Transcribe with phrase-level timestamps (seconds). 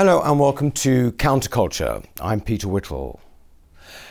[0.00, 2.02] Hello and welcome to Counterculture.
[2.22, 3.20] I'm Peter Whittle.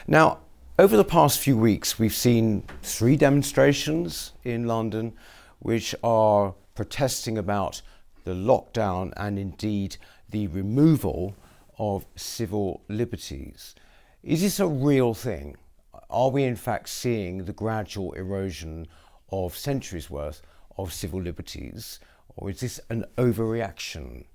[0.05, 0.37] Now,
[0.77, 5.13] over the past few weeks, we've seen three demonstrations in London
[5.57, 7.81] which are protesting about
[8.23, 9.97] the lockdown and indeed
[10.29, 11.33] the removal
[11.79, 13.73] of civil liberties.
[14.21, 15.57] Is this a real thing?
[16.11, 18.85] Are we in fact seeing the gradual erosion
[19.31, 20.43] of centuries worth
[20.77, 21.99] of civil liberties,
[22.37, 24.25] or is this an overreaction?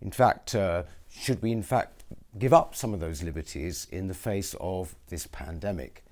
[0.00, 0.82] In fact, uh,
[1.18, 2.04] should we in fact
[2.38, 6.04] give up some of those liberties in the face of this pandemic?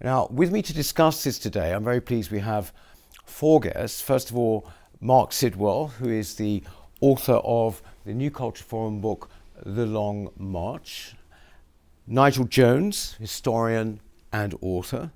[0.00, 2.72] Now, with me to discuss this today, I'm very pleased we have
[3.24, 4.00] four guests.
[4.00, 4.68] First of all,
[5.00, 6.62] Marc Sidwell, who is the
[7.00, 9.30] author of the New Culture Forum book,
[9.64, 11.14] The Long March.
[12.06, 14.00] Nigel Jones, historian
[14.32, 15.12] and author.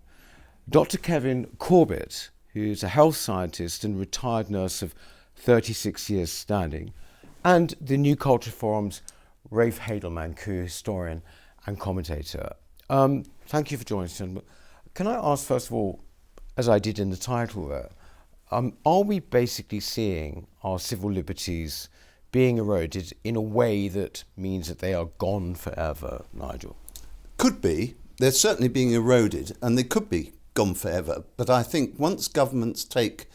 [0.69, 0.99] Dr.
[0.99, 4.95] Kevin Corbett, who's a health scientist and retired nurse of
[5.35, 6.93] 36 years standing
[7.47, 9.03] and the New Culture Forum's
[9.53, 11.23] Rafe Heydel-Mankoo, historian
[11.65, 12.51] and commentator.
[12.91, 14.21] Um, thank you for joining us.
[14.95, 16.03] Can I ask, first of all,
[16.57, 17.91] as I did in the title there,
[18.51, 21.89] um, are we basically seeing our civil liberties
[22.33, 26.77] being eroded in a way that means that they are gone forever, Nigel?
[27.37, 27.95] Could be.
[28.19, 31.23] They're certainly being eroded, and they could be gone forever.
[31.37, 33.27] But I think once governments take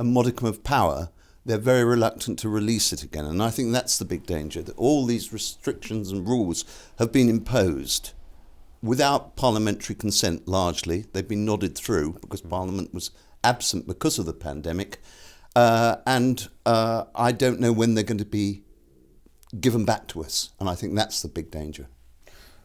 [0.00, 1.10] a modicum of power,
[1.44, 3.24] they're very reluctant to release it again.
[3.24, 6.64] And I think that's the big danger that all these restrictions and rules
[6.98, 8.12] have been imposed
[8.82, 11.06] without parliamentary consent largely.
[11.12, 13.10] They've been nodded through because Parliament was
[13.42, 15.00] absent because of the pandemic.
[15.56, 18.62] Uh, and uh, I don't know when they're going to be
[19.58, 20.50] given back to us.
[20.60, 21.88] And I think that's the big danger.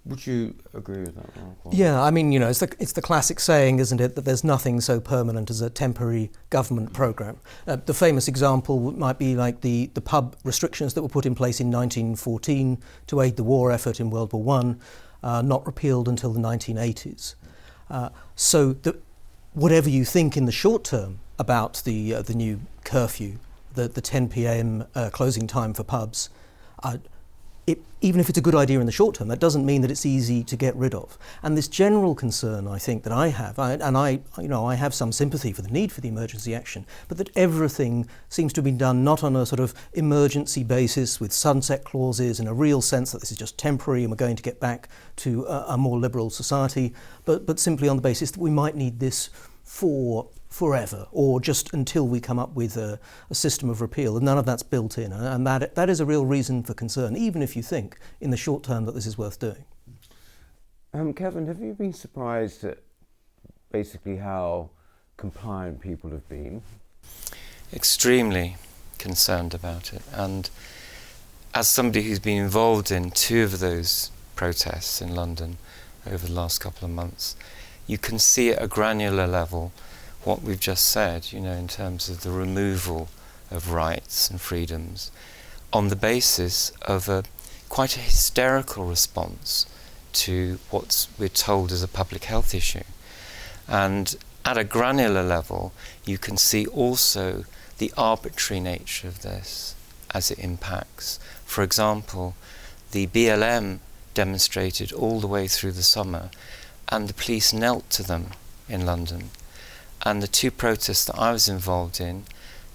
[0.05, 1.29] Would you agree with that?
[1.71, 4.43] Yeah, I mean, you know, it's the, it's the classic saying, isn't it, that there's
[4.43, 7.39] nothing so permanent as a temporary government program.
[7.65, 11.33] Uh, the famous example might be like the, the pub restrictions that were put in
[11.33, 14.79] place in 1914 to aid the war effort in World War One,
[15.23, 17.33] uh, not repealed until the 1980s.
[17.89, 18.99] Uh, so, the,
[19.53, 23.37] whatever you think in the short term about the uh, the new curfew,
[23.73, 24.85] the the 10 p.m.
[24.93, 26.29] Uh, closing time for pubs.
[27.67, 29.89] It, even if it's a good idea in the short term, that doesn't mean that
[29.89, 31.17] it's easy to get rid of.
[31.41, 34.75] And this general concern, I think, that I have, I, and I, you know, I
[34.75, 38.59] have some sympathy for the need for the emergency action, but that everything seems to
[38.59, 42.53] have been done not on a sort of emergency basis with sunset clauses in a
[42.53, 45.65] real sense that this is just temporary and we're going to get back to a,
[45.69, 46.93] a more liberal society,
[47.25, 49.31] but, but simply on the basis that we might need this
[49.63, 52.97] for forever or just until we come up with a,
[53.29, 54.15] a, system of repeal.
[54.15, 55.11] And none of that's built in.
[55.11, 58.37] And that, that is a real reason for concern, even if you think in the
[58.37, 59.65] short term that this is worth doing.
[60.93, 62.77] Um, Kevin, have you been surprised at
[63.69, 64.69] basically how
[65.17, 66.61] compliant people have been?
[67.73, 68.55] Extremely
[68.97, 70.03] concerned about it.
[70.13, 70.49] And
[71.53, 75.57] as somebody who's been involved in two of those protests in London
[76.09, 77.35] over the last couple of months,
[77.87, 79.73] you can see at a granular level
[80.25, 83.07] what we've just said, you know, in terms of the removal
[83.51, 85.11] of rights and freedoms
[85.71, 87.23] on the basis of a
[87.69, 89.65] quite a hysterical response
[90.13, 92.83] to what we're told is a public health issue.
[93.67, 94.15] And
[94.45, 95.73] at a granular level,
[96.05, 97.43] you can see also
[97.77, 99.75] the arbitrary nature of this
[100.11, 101.19] as it impacts.
[101.43, 102.35] For example,
[102.91, 103.79] the BLM
[104.13, 106.29] demonstrated all the way through the summer,
[106.87, 108.27] and the police knelt to them
[108.69, 109.31] in London
[110.03, 112.23] and the two protests that I was involved in,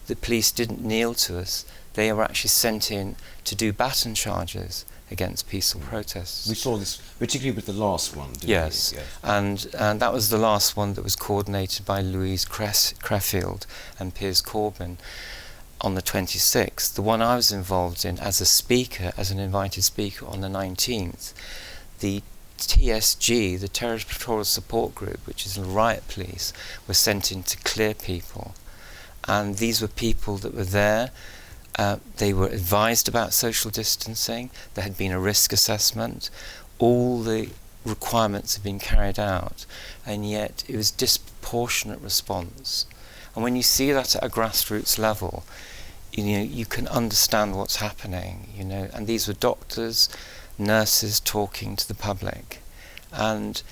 [0.06, 1.64] the police didn't kneel to us.
[1.94, 6.48] They were actually sent in to do baton charges against peaceful protests.
[6.48, 8.92] We saw this particularly with the last one, yes.
[8.94, 9.04] yes.
[9.22, 13.66] And, and that was the last one that was coordinated by Louise Creffield
[13.98, 14.98] and Piers Corbyn
[15.80, 16.94] on the 26th.
[16.94, 20.48] The one I was involved in as a speaker, as an invited speaker on the
[20.48, 21.32] 19th,
[21.98, 22.22] the
[22.60, 26.52] TSG, the Territorial Support Group, which is the riot police,
[26.86, 28.54] were sent in to clear people.
[29.26, 31.10] And these were people that were there.
[31.78, 34.50] Uh, they were advised about social distancing.
[34.74, 36.30] There had been a risk assessment.
[36.78, 37.50] All the
[37.84, 39.66] requirements had been carried out.
[40.06, 42.86] And yet it was disproportionate response.
[43.34, 45.44] And when you see that at a grassroots level,
[46.12, 50.08] you know, you can understand what's happening, you know, and these were doctors,
[50.60, 52.58] nurses talking to the public.
[53.12, 53.62] And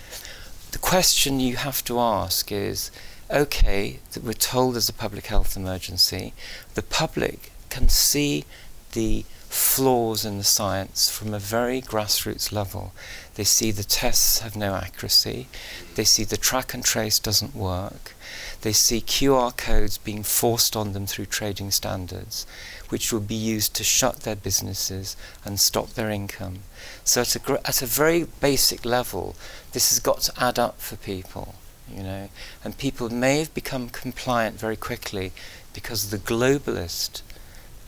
[0.73, 2.90] the question you have to ask is
[3.31, 6.32] okay, we're told there's a public health emergency,
[6.75, 8.44] the public can see
[8.93, 12.93] the flaws in the science from a very grassroots level.
[13.35, 15.49] They see the tests have no accuracy,
[15.94, 18.14] they see the track and trace doesn't work,
[18.62, 22.46] they see QR codes being forced on them through trading standards.
[22.88, 26.61] Which will be used to shut their businesses and stop their income.
[27.05, 29.35] So at a, gr- at a very basic level,
[29.73, 31.55] this has got to add up for people,
[31.93, 32.29] you know,
[32.64, 35.32] and people may have become compliant very quickly
[35.75, 37.23] because of the globalist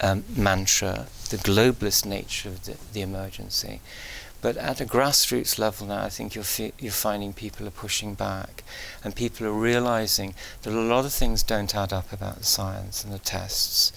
[0.00, 3.80] um, mantra, the globalist nature of the, the emergency.
[4.42, 8.14] But at a grassroots level now, I think you're, fi- you're finding people are pushing
[8.14, 8.64] back
[9.04, 13.04] and people are realizing that a lot of things don't add up about the science
[13.04, 13.92] and the tests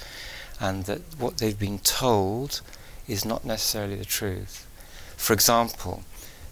[0.60, 2.62] and that what they've been told
[3.08, 4.68] is not necessarily the truth.
[5.18, 6.04] For example,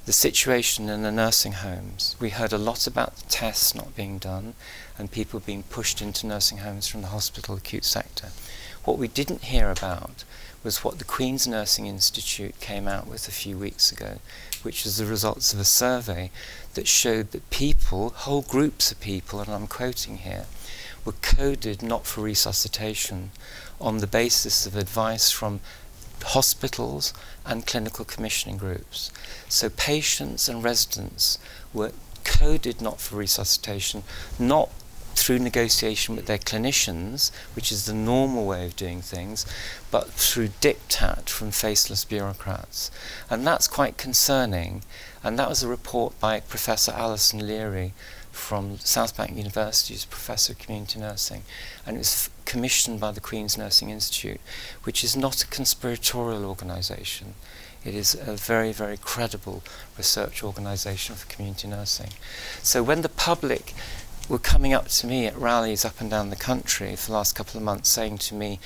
[0.05, 2.15] the situation in the nursing homes.
[2.19, 4.55] We heard a lot about tests not being done
[4.97, 8.29] and people being pushed into nursing homes from the hospital acute sector.
[8.83, 10.23] What we didn't hear about
[10.63, 14.17] was what the Queen's Nursing Institute came out with a few weeks ago,
[14.63, 16.31] which is the results of a survey
[16.73, 20.45] that showed that people, whole groups of people, and I'm quoting here,
[21.03, 23.31] were coded not for resuscitation
[23.81, 25.59] on the basis of advice from
[26.23, 27.13] hospitals
[27.45, 29.11] and clinical commissioning groups.
[29.49, 31.39] So patients and residents
[31.73, 31.91] were
[32.23, 34.03] coded not for resuscitation,
[34.37, 34.69] not
[35.15, 39.45] through negotiation with their clinicians, which is the normal way of doing things,
[39.89, 42.89] but through diktat from faceless bureaucrats.
[43.29, 44.83] And that's quite concerning.
[45.23, 47.93] And that was a report by Professor Alison Leary
[48.31, 51.43] from South Bank University, who's Professor of Community Nursing.
[51.85, 54.41] And it was f- commissioned by the Queen's Nursing Institute,
[54.83, 57.35] which is not a conspiratorial organisation.
[57.83, 59.63] It is a very, very credible
[59.97, 62.11] research organisation for community nursing.
[62.61, 63.73] So when the public
[64.29, 67.33] were coming up to me at rallies up and down the country for the last
[67.33, 68.59] couple of months saying to me,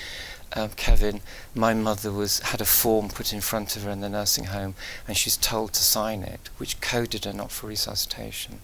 [0.53, 1.21] um, Kevin,
[1.53, 4.75] my mother was had a form put in front of her in the nursing home
[5.07, 8.59] and she's told to sign it, which coded her not for resuscitation.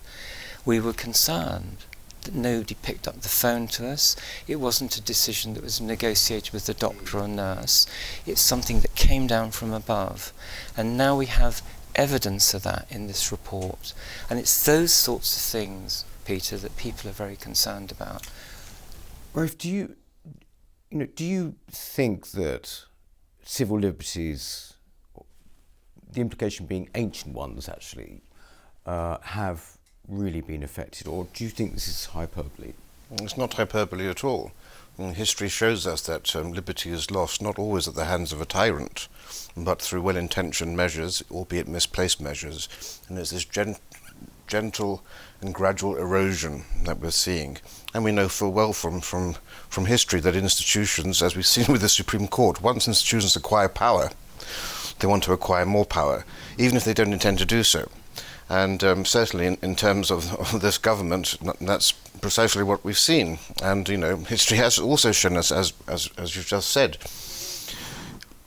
[0.65, 1.77] We were concerned
[2.23, 4.15] that nobody picked up the phone to us.
[4.47, 7.87] It wasn't a decision that was negotiated with the doctor or nurse.
[8.25, 10.31] It's something that came down from above.
[10.77, 11.63] And now we have
[11.95, 13.93] evidence of that in this report.
[14.29, 18.27] And it's those sorts of things Peter, that people are very concerned about.
[19.33, 19.95] Rafe, do you,
[20.89, 22.85] you know, do you think that
[23.43, 24.73] civil liberties,
[26.11, 28.23] the implication being ancient ones actually,
[28.85, 29.77] uh, have
[30.11, 32.73] really been affected, or do you think this is hyperbole?
[33.13, 34.51] It's not hyperbole at all.
[34.97, 38.45] history shows us that um, liberty is lost not always at the hands of a
[38.45, 39.07] tyrant,
[39.55, 43.01] but through well intentioned measures, albeit misplaced measures.
[43.07, 43.77] And there's this gen-
[44.47, 45.01] gentle
[45.39, 47.57] and gradual erosion that we're seeing.
[47.93, 49.35] And we know full well from, from,
[49.69, 54.11] from history that institutions, as we've seen with the Supreme Court, once institutions acquire power,
[54.99, 56.25] they want to acquire more power,
[56.57, 57.89] even if they don't intend to do so.
[58.51, 63.39] And um, certainly, in, in terms of, of, this government, that's precisely what we've seen.
[63.63, 66.97] And you know, history has also shown us, as as, as you've just said,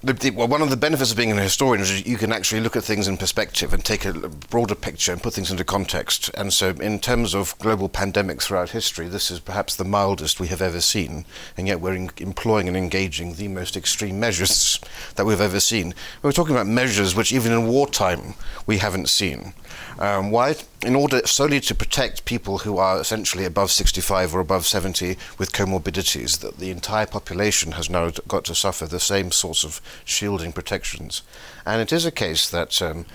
[0.05, 2.61] the, the, well, one of the benefits of being a historian is you can actually
[2.61, 6.31] look at things in perspective and take a broader picture and put things into context.
[6.35, 10.49] And so, in terms of global pandemics throughout history, this is perhaps the mildest we
[10.49, 11.25] have ever seen,
[11.57, 14.79] and yet we're in, employing and engaging the most extreme measures
[15.17, 15.95] that we've ever seen.
[16.23, 18.35] We're talking about measures which, even in wartime,
[18.67, 19.55] we haven't seen.
[19.99, 20.57] Um, why?
[20.85, 25.53] In order solely to protect people who are essentially above 65 or above 70 with
[25.53, 30.53] comorbidities, that the entire population has now got to suffer the same sorts of shielding
[30.53, 31.23] protections.
[31.67, 33.07] And it is a case that um,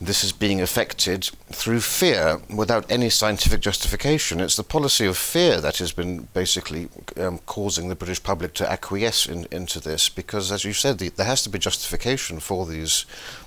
[0.00, 4.40] this is being affected through fear without any scientific justification.
[4.40, 8.70] It's the policy of fear that has been basically um, causing the British public to
[8.70, 12.64] acquiesce in, into this because, as you said, the, there has to be justification for
[12.64, 13.04] these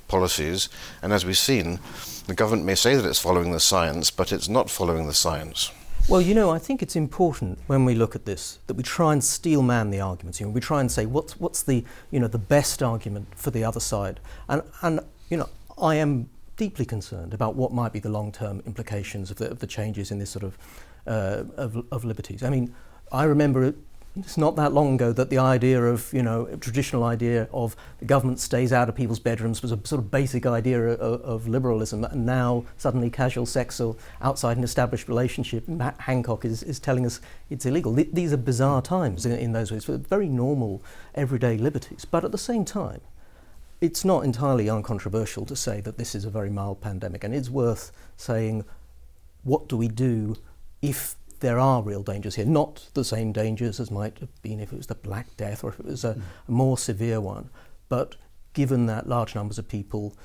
[0.07, 0.69] policies.
[1.01, 1.79] And as we've seen,
[2.27, 5.71] the government may say that it's following the science, but it's not following the science.
[6.09, 9.13] Well, you know, I think it's important when we look at this that we try
[9.13, 10.39] and steel man the arguments.
[10.39, 13.51] You know, we try and say what's what's the you know the best argument for
[13.51, 14.19] the other side,
[14.49, 15.49] and and you know,
[15.81, 19.65] I am deeply concerned about what might be the long-term implications of the, of the
[19.65, 20.57] changes in this sort of,
[21.07, 22.43] uh, of of liberties.
[22.43, 22.75] I mean,
[23.13, 23.73] I remember
[24.15, 28.05] it's not that long ago that the idea of, you know, traditional idea of the
[28.05, 32.03] government stays out of people's bedrooms was a sort of basic idea of, of liberalism,
[32.03, 37.07] and now suddenly casual sex or outside an established relationship, Matt Hancock is, is telling
[37.07, 37.95] us it's illegal.
[37.95, 40.83] Th- these are bizarre times in, in those ways, very normal,
[41.15, 42.05] everyday liberties.
[42.05, 43.01] But at the same time,
[43.81, 47.49] it's not entirely uncontroversial to say that this is a very mild pandemic, and it's
[47.49, 48.63] worth saying,
[49.43, 50.35] what do we do
[50.83, 54.71] if there are real dangers here, not the same dangers as might have been if
[54.71, 57.49] it was the Black Death or if it was a, a more severe one,
[57.89, 58.15] but
[58.53, 60.15] given that large numbers of people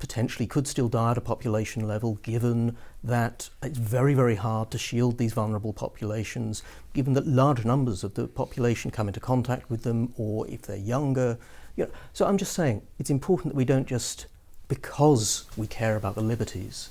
[0.00, 4.76] potentially could still die at a population level, given that it's very, very hard to
[4.76, 9.84] shield these vulnerable populations, given that large numbers of the population come into contact with
[9.84, 11.38] them, or if they're younger.
[11.76, 14.26] You know, so I'm just saying it's important that we don't just,
[14.66, 16.90] because we care about the liberties,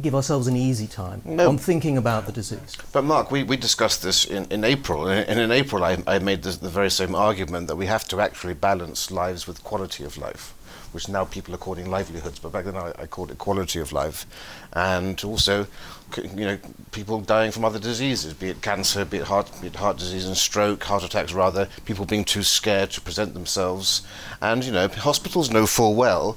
[0.00, 1.48] give ourselves an easy time No.
[1.48, 2.76] on thinking about the disease.
[2.92, 6.42] But Marc, we, we discussed this in, in April, and in April I, I made
[6.42, 10.16] this, the very same argument that we have to actually balance lives with quality of
[10.18, 10.52] life,
[10.92, 13.92] which now people are calling livelihoods, but back then I, I called it quality of
[13.92, 14.26] life,
[14.72, 15.68] and also,
[16.12, 16.58] c- you know,
[16.90, 20.26] people dying from other diseases, be it cancer, be it heart, be it heart disease
[20.26, 24.02] and stroke, heart attacks rather, people being too scared to present themselves,
[24.42, 26.36] and you know, hospitals know full well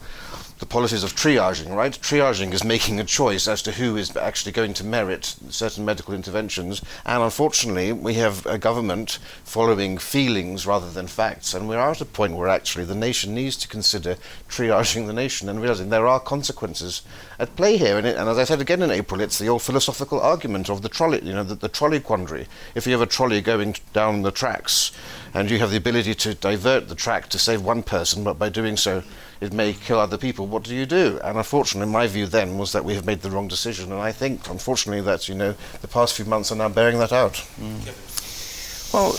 [0.60, 1.92] the policies of triaging, right?
[1.92, 6.16] Triaging is making a choice as to who is actually going to merit certain medical
[6.16, 6.82] interventions.
[7.06, 11.54] And unfortunately, we have a government following feelings rather than facts.
[11.54, 14.18] And we're at a point where actually the nation needs to consider
[14.50, 17.04] triaging the nation and realizing there are consequences
[17.38, 17.98] at play here.
[17.98, 20.82] And, it, and as I said again in April, it's the old philosophical argument of
[20.82, 22.48] the trolley, you know, the, the trolley quandary.
[22.74, 24.92] If you have a trolley going down the tracks
[25.36, 28.50] and you have the ability to divert the track to save one person, but by
[28.50, 29.04] doing so,
[29.40, 30.48] it may kill other people.
[30.48, 31.20] What do you do?
[31.24, 33.92] And unfortunately, my view then was that we have made the wrong decision.
[33.92, 37.12] And I think, unfortunately, that you know the past few months are now bearing that
[37.12, 37.34] out.
[37.60, 38.94] Mm.
[38.94, 39.14] Well,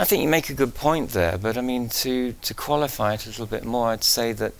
[0.00, 3.26] I think you make a good point there, but I mean, to, to qualify it
[3.26, 4.54] a little bit more, I'd say that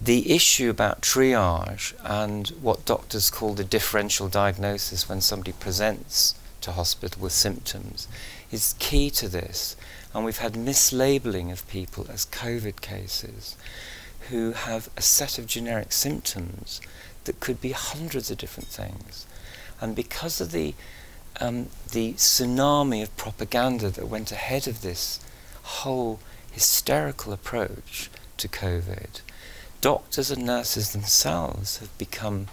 [0.00, 6.72] the issue about triage and what doctors call the differential diagnosis when somebody presents to
[6.72, 8.08] hospital with symptoms
[8.50, 9.76] is key to this.
[10.12, 13.56] And we've had mislabeling of people as COVID cases
[14.30, 16.80] who have a set of generic symptoms
[17.24, 19.26] that could be hundreds of different things.
[19.80, 20.74] And because of the
[21.40, 25.18] um, the tsunami of propaganda that went ahead of this
[25.62, 26.20] whole
[26.52, 29.20] hysterical approach to COVID,
[29.80, 32.46] doctors and nurses themselves have become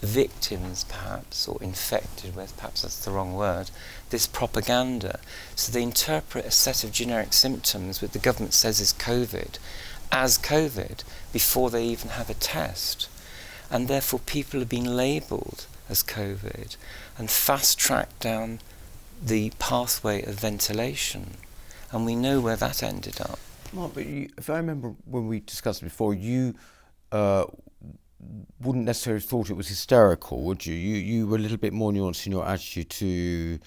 [0.00, 3.70] victims, perhaps, or infected with, perhaps that's the wrong word,
[4.10, 5.20] this propaganda.
[5.54, 9.58] So they interpret a set of generic symptoms, which the government says is COVID,
[10.12, 11.02] as COVID
[11.32, 13.08] before they even have a test.
[13.70, 16.76] And therefore, people have been labelled as COVID
[17.18, 18.60] and fast tracked down
[19.22, 21.32] the pathway of ventilation.
[21.90, 23.38] And we know where that ended up.
[23.72, 26.54] Marc, but you, if I remember when we discussed it before, you
[27.12, 27.44] uh,
[28.60, 30.74] wouldn't necessarily have thought it was hysterical, would you?
[30.74, 33.58] You you were a little bit more nuanced in your attitude to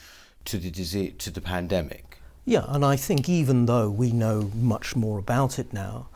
[0.45, 2.17] to the disease, to the pandemic.
[2.45, 6.07] Yeah, and I think even though we know much more about it now,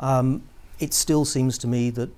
[0.00, 0.42] um,
[0.80, 2.10] it still seems to me that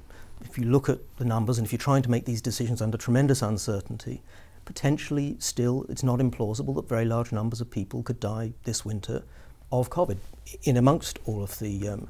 [0.42, 2.96] if you look at the numbers and if you're trying to make these decisions under
[2.96, 4.22] tremendous uncertainty,
[4.64, 9.22] potentially still it's not implausible that very large numbers of people could die this winter
[9.72, 10.18] of COVID
[10.62, 12.08] in amongst all of the, um,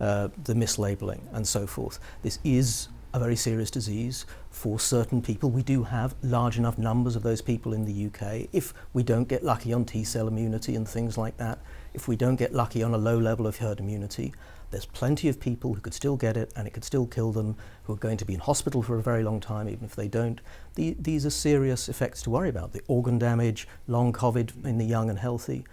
[0.00, 2.00] uh, the mislabeling and so forth.
[2.22, 5.50] This is a very serious disease for certain people.
[5.50, 8.48] We do have large enough numbers of those people in the UK.
[8.52, 11.58] If we don't get lucky on T cell immunity and things like that,
[11.94, 14.34] if we don't get lucky on a low level of herd immunity,
[14.70, 17.56] there's plenty of people who could still get it and it could still kill them,
[17.84, 20.08] who are going to be in hospital for a very long time, even if they
[20.08, 20.42] don't.
[20.74, 22.74] The, these are serious effects to worry about.
[22.74, 25.64] The organ damage, long COVID in the young and healthy.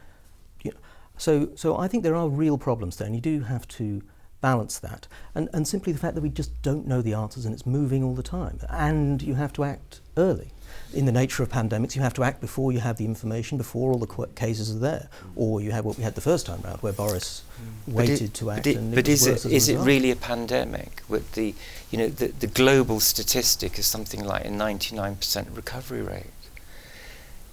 [0.62, 0.78] You know,
[1.18, 4.02] so, so I think there are real problems there, and you do have to
[4.44, 5.08] balance that.
[5.34, 8.04] And, and simply the fact that we just don't know the answers and it's moving
[8.04, 8.60] all the time.
[8.70, 10.50] And you have to act early.
[10.94, 13.94] In the nature of pandemics, you have to act before you have the information, before
[13.94, 15.08] all the qu- cases are there.
[15.38, 17.44] Or you have what we had the first time round, where Boris
[17.88, 18.64] waited it, to act.
[18.64, 19.88] But, it, and but it was is worse it as a is it result.
[19.88, 21.04] really a pandemic?
[21.08, 21.56] With the
[21.90, 26.33] you know the, the global statistic is something like a 99% recovery rate.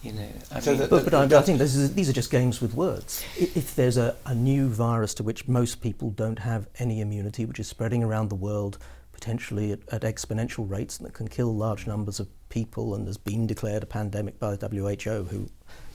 [0.02, 2.12] You know, I So mean, the- But, but I, I think this is, these are
[2.14, 3.22] just games with words.
[3.38, 7.44] I- If there's a, a new virus to which most people don't have any immunity,
[7.44, 8.78] which is spreading around the world
[9.12, 13.18] potentially at, at exponential rates and that can kill large numbers of people and has
[13.18, 15.48] been declared a pandemic by the WHO, who,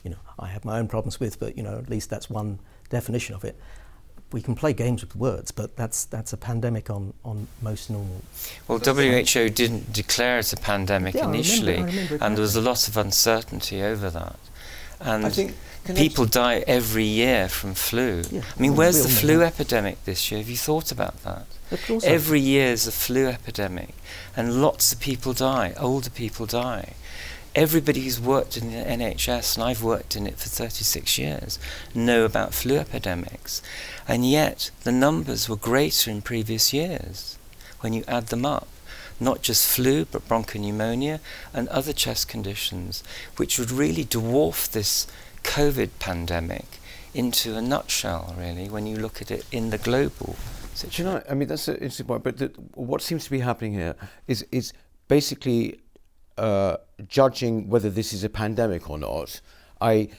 [0.03, 2.59] you know, I have my own problems with, but, you know, at least that's one
[2.89, 3.59] definition of it.
[4.35, 8.21] We can play games with words, but that's, that's a pandemic on, on most normal.
[8.67, 12.41] well, WHO didn't declare it a pandemic Yeah, I remember- initially, I remember and there
[12.41, 14.35] was a lot of uncertainty over that.
[14.99, 15.55] And I think
[15.95, 18.23] people die every year from flu.
[18.29, 20.41] Yeah, I mean, where's the all know flu epidemic this year?
[20.41, 21.45] Have you thought about that?
[21.71, 23.93] Of course I- Every year is a flu epidemic,
[24.35, 25.73] and lots of people die.
[25.79, 26.93] Older people die.
[27.55, 31.57] Everybody who's worked in the NHS, and I've worked in it for 36 years,
[31.93, 33.61] know about flu epidemics.
[34.05, 37.39] And yet, the numbers were greater in previous years
[37.79, 38.67] when you add them up.
[39.21, 41.21] Not just flu, but bronchopneumonia
[41.53, 43.03] and other chest conditions,
[43.37, 45.07] which would really dwarf this
[45.43, 46.65] COVID pandemic
[47.13, 50.35] into a nutshell, really, when you look at it in the global
[50.73, 52.23] So, do you know, I mean, that's an interesting point.
[52.25, 53.95] But the, what seems to be happening here
[54.27, 54.73] is is
[55.07, 55.79] basically
[56.37, 56.77] uh,
[57.07, 59.41] judging whether this is a pandemic or not.
[59.81, 60.09] I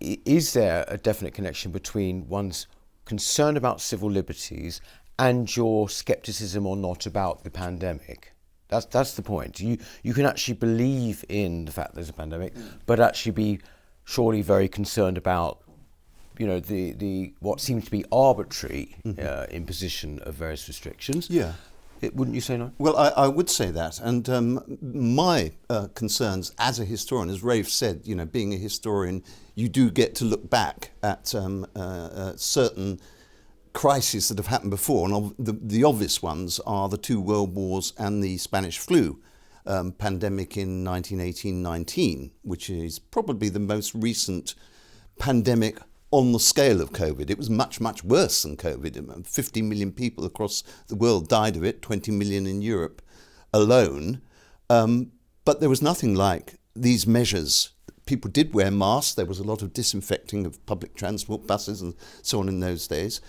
[0.00, 2.66] is there a definite connection between one's
[3.04, 4.80] concern about civil liberties
[5.18, 8.32] and your skepticism or not about the pandemic?
[8.68, 9.60] That's that's the point.
[9.60, 12.52] You you can actually believe in the fact there's a pandemic,
[12.86, 13.60] but actually be
[14.04, 15.62] surely very concerned about
[16.38, 21.28] you know the the what seems to be arbitrary uh, imposition of various restrictions.
[21.30, 21.52] Yeah.
[22.00, 22.72] It, wouldn't you say no?
[22.78, 27.42] Well, I, I would say that, and um, my uh, concerns as a historian, as
[27.42, 29.24] Rafe said, you know, being a historian,
[29.54, 33.00] you do get to look back at um, uh, uh, certain
[33.72, 37.92] crises that have happened before, and the, the obvious ones are the two world wars
[37.98, 39.20] and the Spanish flu
[39.66, 44.54] um, pandemic in 1918-19, which is probably the most recent
[45.18, 45.78] pandemic
[46.10, 47.30] on the scale of COVID.
[47.30, 49.26] It was much, much worse than COVID.
[49.26, 53.02] 50 million people across the world died of it, 20 million in Europe
[53.52, 54.22] alone.
[54.70, 55.12] Um,
[55.44, 57.70] but there was nothing like these measures.
[58.06, 59.14] People did wear masks.
[59.14, 62.88] There was a lot of disinfecting of public transport, buses, and so on in those
[62.88, 63.20] days.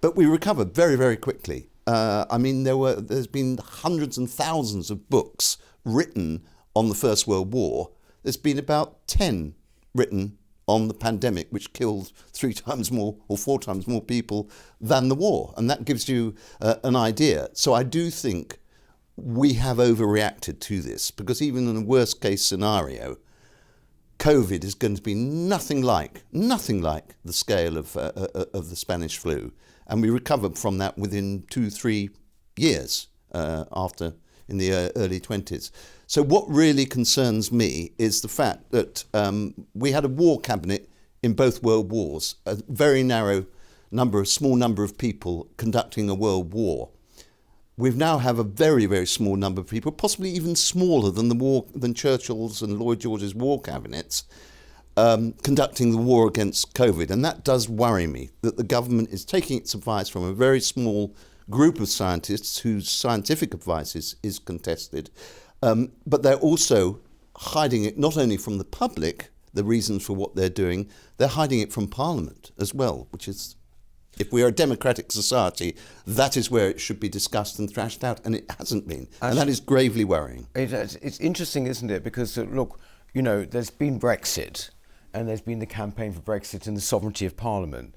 [0.00, 1.68] But we recovered very, very quickly.
[1.86, 6.94] Uh, I mean, there were there's been hundreds and thousands of books written on the
[6.94, 7.90] First World War.
[8.22, 9.54] There's been about ten
[9.94, 15.08] written on the pandemic, which killed three times more or four times more people than
[15.08, 17.48] the war, and that gives you uh, an idea.
[17.52, 18.58] So I do think
[19.16, 23.16] we have overreacted to this because even in the worst case scenario,
[24.18, 28.70] COVID is going to be nothing like nothing like the scale of uh, uh, of
[28.70, 29.52] the Spanish flu,
[29.86, 32.10] and we recovered from that within two three
[32.56, 34.14] years uh, after
[34.48, 35.72] in the uh, early twenties.
[36.06, 40.88] So what really concerns me is the fact that um, we had a war cabinet
[41.22, 43.46] in both world wars, a very narrow
[43.90, 46.90] number, a small number of people conducting a world war.
[47.76, 51.34] We now have a very, very small number of people, possibly even smaller than the
[51.34, 54.24] war than Churchill's and Lloyd George's war cabinets,
[54.96, 59.24] um, conducting the war against COVID, and that does worry me that the government is
[59.24, 61.14] taking its advice from a very small
[61.50, 65.10] group of scientists whose scientific advice is, is contested,
[65.62, 67.00] um, but they're also
[67.36, 71.60] hiding it not only from the public, the reasons for what they're doing, they're hiding
[71.60, 73.56] it from Parliament as well, which is
[74.18, 78.02] if we are a democratic society, that is where it should be discussed and thrashed
[78.02, 79.08] out, and it hasn't been.
[79.20, 80.46] and that is gravely worrying.
[80.54, 82.02] It, it's, it's interesting, isn't it?
[82.02, 82.80] Because uh, look,
[83.12, 84.70] you know, there's been Brexit,
[85.12, 87.94] and there's been the campaign for Brexit and the sovereignty of Parliament.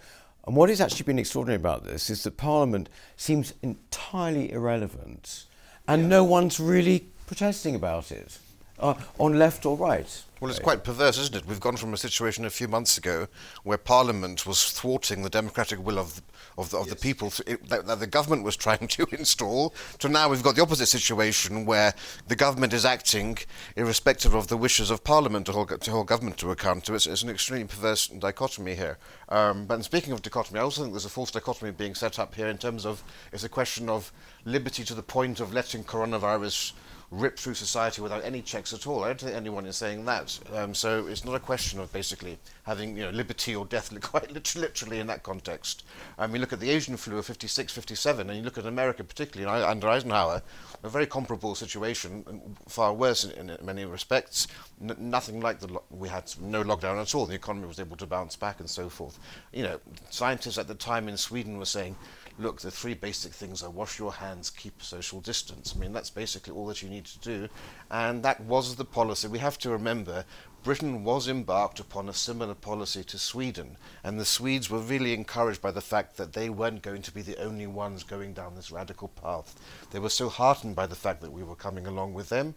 [0.49, 5.45] And what has actually been extraordinary about this is that Parliament seems entirely irrelevant,
[5.87, 8.39] and no one's really protesting about it,
[8.79, 10.23] uh, on left or right.
[10.39, 11.45] Well, it's quite perverse, isn't it?
[11.45, 13.27] We've gone from a situation a few months ago
[13.63, 16.21] where Parliament was thwarting the democratic will of the,
[16.57, 19.73] of the, of the people th- it, that, that the government was trying to install,
[19.97, 21.93] to now we've got the opposite situation where
[22.29, 23.37] the government is acting
[23.75, 26.85] irrespective of the wishes of Parliament to hold, to hold government to account.
[26.85, 28.97] So it's, it's an extremely perverse dichotomy here.
[29.27, 32.33] Um, but speaking of dichotomy, I also think there's a false dichotomy being set up
[32.33, 34.13] here in terms of it's a question of
[34.45, 36.71] liberty to the point of letting coronavirus
[37.11, 39.03] rip through society without any checks at all.
[39.03, 40.37] I don't think anyone is saying that.
[40.53, 44.31] Um, so it's not a question of basically having you know liberty or death, quite
[44.31, 45.83] literally, in that context.
[46.17, 49.03] I mean, look at the Asian flu of 56, 57, and you look at America
[49.03, 50.41] particularly under Eisenhower,
[50.83, 52.23] a very comparable situation,
[52.67, 54.47] far worse in, in many respects.
[54.81, 57.25] N- nothing like the lo- we had no lockdown at all.
[57.25, 59.17] The economy was able to bounce back and so forth.
[59.51, 61.95] You know, scientists at the time in Sweden were saying
[62.39, 65.73] look, the three basic things are wash your hands, keep social distance.
[65.75, 67.49] I mean, that's basically all that you need to do.
[67.91, 69.27] And that was the policy.
[69.27, 70.23] We have to remember
[70.63, 73.77] Britain was embarked upon a similar policy to Sweden.
[74.03, 77.21] And the Swedes were really encouraged by the fact that they weren't going to be
[77.21, 79.55] the only ones going down this radical path.
[79.91, 82.55] They were so heartened by the fact that we were coming along with them.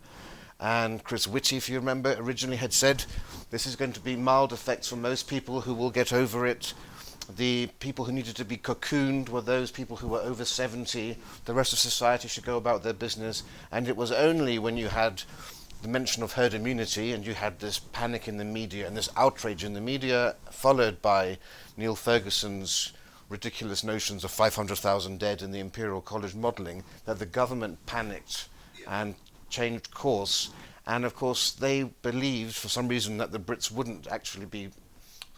[0.59, 3.05] And Chris Whitty, if you remember, originally had said
[3.51, 6.73] this is going to be mild effects for most people who will get over it
[7.25, 11.17] the people who needed to be cocooned were those people who were over 70.
[11.45, 13.43] The rest of society should go about their business.
[13.71, 15.23] And it was only when you had
[15.83, 19.09] the mention of herd immunity and you had this panic in the media and this
[19.17, 21.39] outrage in the media, followed by
[21.77, 22.93] Neil Ferguson's
[23.29, 28.49] ridiculous notions of 500,000 dead in the Imperial College modelling, that the government panicked
[28.87, 29.15] and
[29.49, 30.51] changed course.
[30.87, 34.71] And of course, they believed for some reason that the Brits wouldn't actually be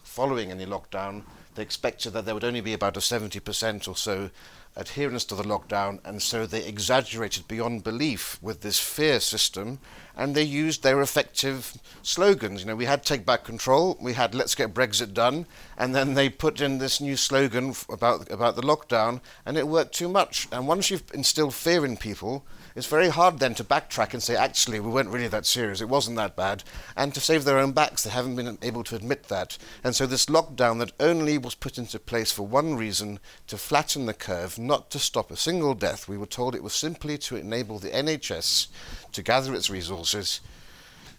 [0.03, 1.23] following any lockdown
[1.55, 4.29] they expected that there would only be about a 70% or so
[4.77, 9.79] adherence to the lockdown, and so they exaggerated beyond belief with this fear system,
[10.17, 12.61] and they used their effective slogans.
[12.61, 15.45] You know, we had take back control, we had let's get Brexit done,
[15.77, 19.95] and then they put in this new slogan about about the lockdown, and it worked
[19.95, 20.47] too much.
[20.51, 24.35] And once you've instilled fear in people, it's very hard then to backtrack and say,
[24.35, 26.63] actually, we weren't really that serious, it wasn't that bad.
[26.95, 29.57] And to save their own backs, they haven't been able to admit that.
[29.83, 34.05] And so this lockdown that only was put into place for one reason, to flatten
[34.05, 36.09] the curve, not to stop a single death.
[36.09, 38.67] We were told it was simply to enable the NHS
[39.13, 40.41] to gather its resources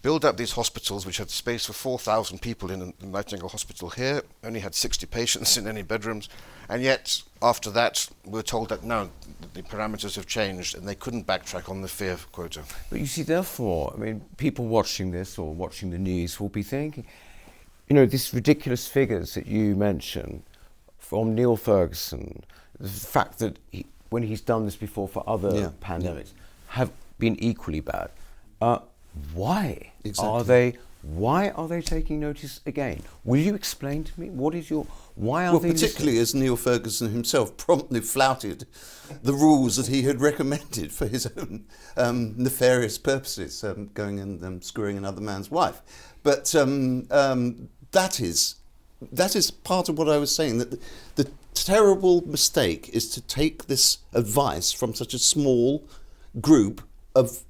[0.01, 4.21] build up these hospitals, which had space for 4,000 people in the Nightingale Hospital here,
[4.43, 6.29] only had 60 patients in any bedrooms,
[6.69, 9.09] and yet after that we are told that no,
[9.53, 12.63] the parameters have changed and they couldn't backtrack on the fear quota.
[12.89, 16.63] But you see, therefore, I mean, people watching this or watching the news will be
[16.63, 17.05] thinking,
[17.87, 20.43] you know, these ridiculous figures that you mention
[20.97, 22.43] from Neil Ferguson,
[22.79, 25.69] the fact that he, when he's done this before for other yeah.
[25.81, 26.33] pandemics,
[26.67, 28.09] have been equally bad.
[28.61, 28.79] Uh,
[29.33, 30.29] why exactly.
[30.29, 33.01] are they why are they taking notice again?
[33.23, 36.43] Will you explain to me what is your why are well, they particularly listening?
[36.43, 38.65] as Neil Ferguson himself promptly flouted
[39.23, 44.43] the rules that he had recommended for his own um, nefarious purposes, um, going and
[44.43, 45.81] um, screwing another man's wife.
[46.23, 48.55] But um, um, that is
[49.11, 50.79] that is part of what I was saying that the,
[51.15, 55.87] the terrible mistake is to take this advice from such a small
[56.41, 56.81] group
[57.15, 57.43] of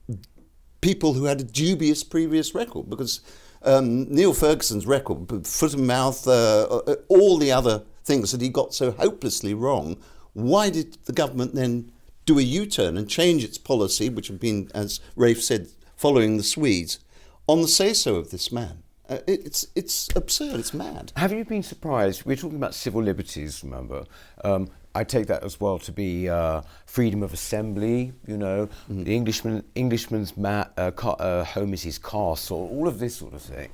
[0.88, 3.20] people who had a dubious previous record because
[3.64, 8.48] um, Neil Ferguson's record, foot and mouth, uh, uh, all the other things that he
[8.48, 9.98] got so hopelessly wrong,
[10.32, 11.92] why did the government then
[12.26, 16.38] do a U turn and change its policy, which had been, as Rafe said, following
[16.38, 17.00] the Swedes,
[17.48, 18.84] on the say so of this man?
[19.10, 20.58] Uh, it's it's absurd.
[20.58, 21.12] It's mad.
[21.18, 22.26] Have you been surprised?
[22.26, 23.62] We're talking about civil liberties.
[23.62, 24.06] Remember,
[24.46, 28.14] um, I take that as well to be uh, freedom of assembly.
[28.26, 29.06] You know, mm.
[29.06, 32.68] the Englishman Englishman's ma- uh, uh, home is his castle.
[32.72, 33.70] All of this sort of thing.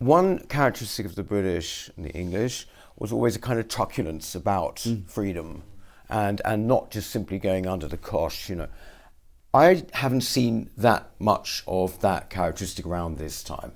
[0.00, 2.66] One characteristic of the British and the English
[2.98, 5.08] was always a kind of truculence about mm.
[5.08, 5.62] freedom,
[6.08, 8.50] and and not just simply going under the cosh.
[8.50, 8.68] You know,
[9.52, 13.70] I haven't seen that much of that characteristic around this time.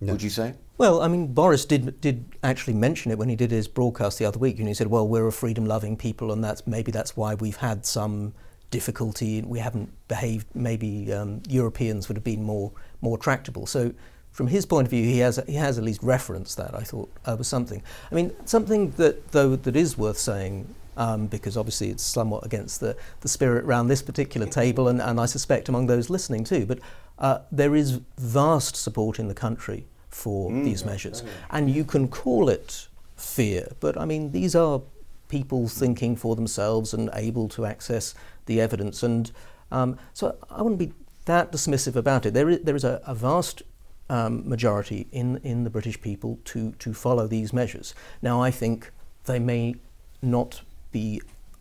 [0.00, 0.12] No.
[0.12, 0.54] Would you say?
[0.78, 4.26] Well, I mean, Boris did did actually mention it when he did his broadcast the
[4.26, 7.34] other week, and he said, "Well, we're a freedom-loving people, and that's maybe that's why
[7.34, 8.34] we've had some
[8.70, 9.40] difficulty.
[9.40, 10.46] We haven't behaved.
[10.54, 13.94] Maybe um, Europeans would have been more more tractable." So,
[14.32, 16.74] from his point of view, he has he has at least referenced that.
[16.74, 17.82] I thought uh, was something.
[18.12, 20.74] I mean, something that though that is worth saying.
[20.98, 25.20] Um, because obviously it's somewhat against the, the spirit around this particular table, and, and
[25.20, 26.64] I suspect among those listening too.
[26.64, 26.78] But
[27.18, 30.64] uh, there is vast support in the country for mm.
[30.64, 31.22] these measures.
[31.50, 34.80] And you can call it fear, but I mean, these are
[35.28, 38.14] people thinking for themselves and able to access
[38.46, 39.02] the evidence.
[39.02, 39.30] And
[39.70, 40.92] um, so I wouldn't be
[41.26, 42.32] that dismissive about it.
[42.32, 43.62] There is, there is a, a vast
[44.08, 47.94] um, majority in, in the British people to, to follow these measures.
[48.22, 48.90] Now, I think
[49.24, 49.74] they may
[50.22, 51.20] not be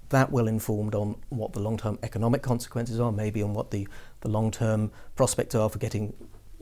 [0.09, 3.87] that well informed on what the long term economic consequences are, maybe on what the,
[4.21, 6.13] the long term prospects are for getting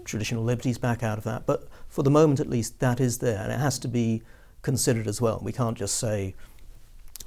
[0.06, 1.46] traditional liberties back out of that.
[1.46, 4.22] But for the moment, at least, that is there, and it has to be
[4.62, 5.40] considered as well.
[5.44, 6.36] We can't just say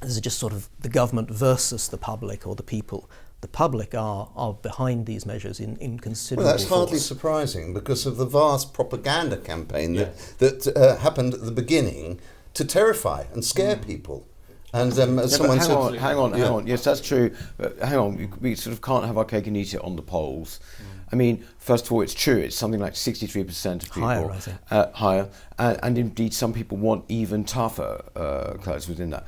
[0.01, 3.09] this is just sort of the government versus the public or the people.
[3.41, 6.79] The public are, are behind these measures in, in considerable Well, that's force.
[6.79, 12.21] hardly surprising because of the vast propaganda campaign that, that uh, happened at the beginning
[12.55, 13.87] to terrify and scare mm.
[13.87, 14.27] people.
[14.73, 16.51] And um, as yeah, someone hang said, on, hang on, hang yeah.
[16.51, 16.67] on.
[16.67, 17.35] Yes, that's true.
[17.57, 20.03] But hang on, we sort of can't have our cake and eat it on the
[20.03, 20.61] polls.
[20.79, 20.96] Mm.
[21.12, 22.37] I mean, first of all, it's true.
[22.37, 24.59] It's something like 63% of people higher, I think.
[24.71, 29.27] Uh, higher, and, and, indeed some people want even tougher uh, clothes within that.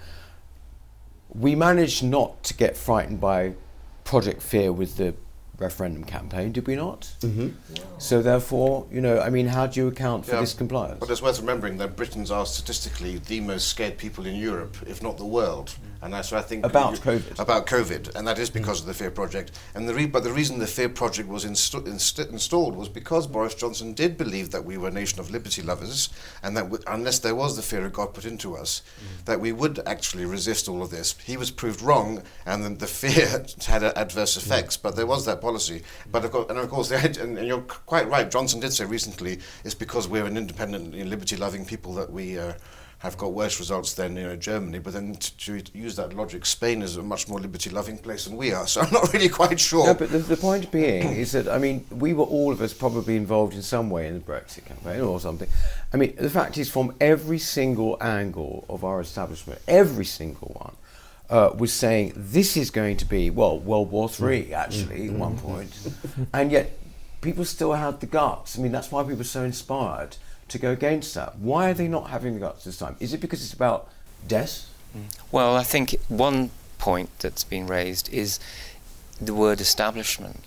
[1.28, 3.54] We managed not to get frightened by
[4.04, 5.14] Project Fear with the
[5.58, 7.12] referendum campaign, did we not?
[7.20, 7.48] Mm-hmm.
[7.98, 11.00] So therefore, you know, I mean, how do you account for yeah, this compliance?
[11.00, 15.02] But it's worth remembering that Britons are statistically the most scared people in Europe, if
[15.02, 15.76] not the world.
[16.00, 17.40] And that's what I think about you, COVID.
[17.40, 19.58] About COVID, and that is because of the Fear Project.
[19.74, 23.26] And the re- but the reason the Fear Project was inst- inst- installed was because
[23.26, 26.08] Boris Johnson did believe that we were a nation of liberty lovers,
[26.42, 29.24] and that w- unless there was the fear of God put into us, mm.
[29.24, 31.16] that we would actually resist all of this.
[31.24, 33.26] He was proved wrong, and the, the fear
[33.66, 34.76] had adverse effects.
[34.76, 34.82] Mm.
[34.82, 35.82] But there was that policy.
[36.12, 38.30] But of course, and of course, had, and, and, you're quite right.
[38.30, 42.38] Johnson did say recently it's because we're an independent, liberty-loving people that we.
[42.38, 42.52] Uh,
[42.98, 44.80] have got worse results than you know Germany.
[44.80, 48.36] But then to, to use that logic, Spain is a much more liberty-loving place than
[48.36, 48.66] we are.
[48.66, 49.86] So I'm not really quite sure.
[49.86, 52.74] No, but the, the point being is that I mean we were all of us
[52.74, 55.48] probably involved in some way in the Brexit campaign or something.
[55.92, 60.74] I mean the fact is from every single angle of our establishment, every single one.
[61.30, 65.36] Uh, was saying this is going to be well World War Three actually at one
[65.36, 65.70] point,
[66.32, 66.72] and yet
[67.20, 68.58] people still had the guts.
[68.58, 70.16] I mean that's why people are so inspired
[70.48, 71.38] to go against that.
[71.38, 72.96] Why are they not having the guts this time?
[73.00, 73.88] Is it because it's about
[74.26, 74.68] death?
[74.96, 75.16] Mm.
[75.30, 78.38] Well, I think one point that's been raised is
[79.20, 80.44] the word establishment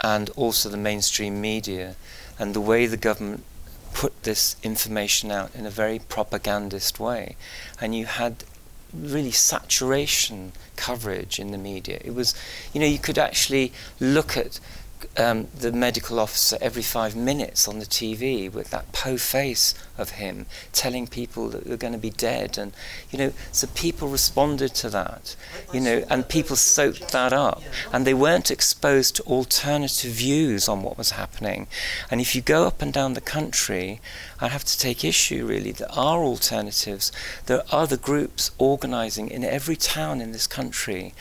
[0.00, 1.96] and also the mainstream media
[2.38, 3.44] and the way the government
[3.92, 7.36] put this information out in a very propagandist way.
[7.80, 8.44] And you had
[8.92, 11.98] really saturation coverage in the media.
[12.04, 12.34] It was,
[12.72, 14.60] you know, you could actually look at
[15.16, 20.10] um, the medical officer every five minutes on the TV with that po face of
[20.10, 22.58] him telling people that they're going to be dead.
[22.58, 22.72] And,
[23.10, 25.36] you know, so people responded to that,
[25.72, 27.62] you know, and people soaked that up.
[27.92, 31.66] And they weren't exposed to alternative views on what was happening.
[32.10, 34.00] And if you go up and down the country,
[34.40, 35.72] I have to take issue really.
[35.72, 37.12] There are alternatives.
[37.46, 41.14] There are other groups organizing in every town in this country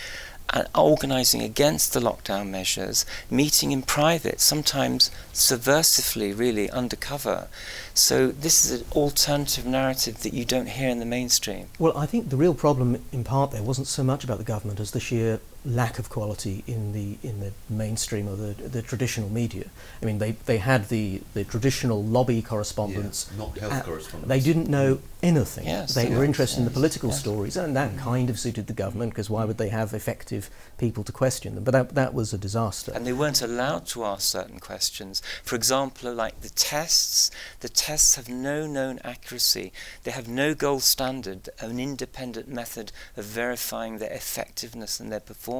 [0.76, 7.48] organising against the lockdown measures, meeting in private, sometimes subversively, really undercover.
[7.94, 11.68] So this is an alternative narrative that you don't hear in the mainstream.
[11.80, 14.80] Well, I think the real problem, in part, there wasn't so much about the government
[14.80, 19.30] as the sheer lack of quality in the in the mainstream or the the traditional
[19.30, 19.66] media.
[20.02, 23.30] I mean, they, they had the, the traditional lobby correspondents.
[23.32, 24.30] Yeah, not health correspondents.
[24.30, 25.68] They didn't know anything.
[25.68, 27.20] Yes, they yes, were interested in the political yes.
[27.20, 28.00] stories, and that mm.
[28.00, 31.64] kind of suited the government because why would they have effective people to question them?
[31.64, 32.92] But that, that was a disaster.
[32.96, 35.22] And they weren't allowed to ask certain questions.
[35.44, 39.72] For example, like the tests, the tests have no known accuracy.
[40.04, 45.51] They have no gold standard, an independent method of verifying their effectiveness and their performance.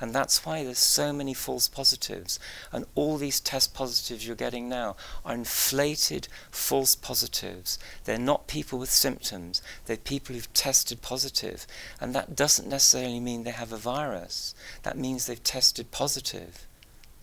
[0.00, 2.40] And that's why there's so many false positives.
[2.72, 7.78] And all these test positives you're getting now are inflated false positives.
[8.04, 11.66] They're not people with symptoms, they're people who've tested positive.
[12.00, 14.54] And that doesn't necessarily mean they have a virus.
[14.82, 16.66] That means they've tested positive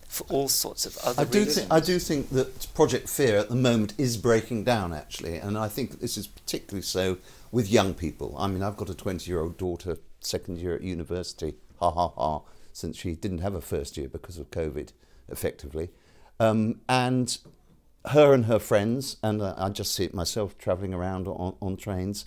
[0.07, 1.55] for all sorts of other I do reasons.
[1.55, 5.55] think I do think that Project Fear at the moment is breaking down actually, and
[5.55, 7.19] I think this is particularly so
[7.51, 8.35] with young people.
[8.35, 11.53] I mean, I've got a twenty-year-old daughter, second year at university.
[11.79, 12.41] Ha ha ha!
[12.73, 14.91] Since she didn't have a first year because of COVID,
[15.27, 15.89] effectively,
[16.39, 17.37] um, and
[18.07, 22.25] her and her friends, and I just see it myself travelling around on, on trains.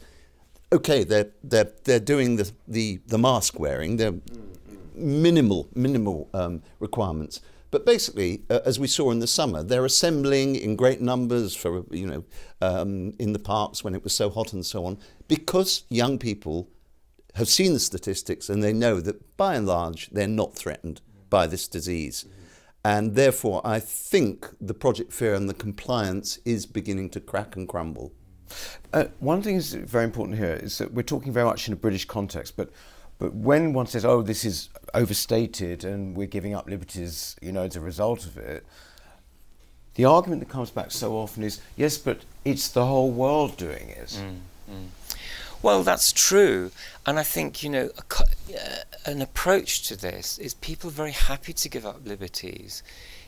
[0.72, 3.96] Okay, they're they're they're doing the the, the mask wearing.
[3.96, 4.14] They're
[4.94, 7.40] minimal minimal um, requirements.
[7.70, 11.84] But basically, uh, as we saw in the summer, they're assembling in great numbers for
[11.90, 12.24] you know
[12.60, 16.68] um, in the parks when it was so hot and so on, because young people
[17.34, 21.46] have seen the statistics and they know that by and large they're not threatened by
[21.46, 22.26] this disease.
[22.84, 27.68] And therefore, I think the Project Fear and the compliance is beginning to crack and
[27.68, 28.12] crumble.
[28.92, 31.76] Uh, one thing is very important here is that we're talking very much in a
[31.76, 32.70] British context, but
[33.18, 37.62] but when one says, "Oh, this is overstated and we're giving up liberties," you know,
[37.62, 38.66] as a result of it,
[39.94, 43.88] the argument that comes back so often is, "Yes, but it's the whole world doing
[43.90, 44.20] it."
[45.62, 46.72] Well, that's true,
[47.06, 48.22] and I think you know a,
[48.52, 52.82] uh, an approach to this is people are very happy to give up liberties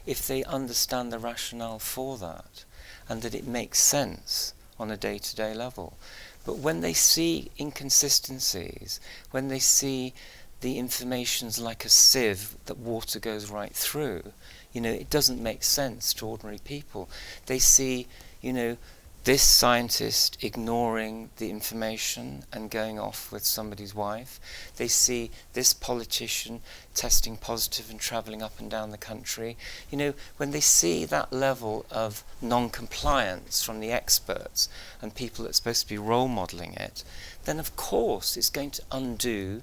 [0.04, 2.64] if they understand the rationale for that,
[3.08, 5.96] and that it makes sense on a day-to-day level.
[6.44, 8.98] But when they see inconsistencies,
[9.30, 10.12] when they see
[10.60, 14.32] the information's like a sieve that water goes right through,
[14.72, 17.08] you know, it doesn't make sense to ordinary people.
[17.46, 18.08] They see,
[18.40, 18.76] you know,
[19.24, 24.38] this scientist ignoring the information and going off with somebody's wife.
[24.76, 26.60] They see this politician
[26.94, 29.56] testing positive and travelling up and down the country.
[29.90, 34.68] You know, when they see that level of non compliance from the experts
[35.00, 37.02] and people that's supposed to be role modelling it,
[37.46, 39.62] then of course it's going to undo